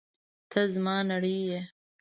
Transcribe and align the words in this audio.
ته 0.49 0.59
زما 0.73 0.95
نړۍ 1.11 1.37
یې! 1.49 1.59